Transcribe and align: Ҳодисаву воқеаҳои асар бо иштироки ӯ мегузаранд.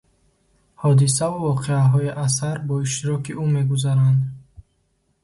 Ҳодисаву 0.81 1.39
воқеаҳои 1.49 2.15
асар 2.25 2.57
бо 2.67 2.75
иштироки 2.85 3.33
ӯ 3.41 3.43
мегузаранд. 3.55 4.21